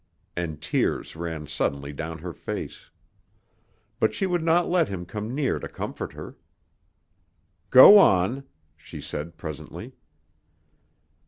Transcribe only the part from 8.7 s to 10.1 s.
she said presently.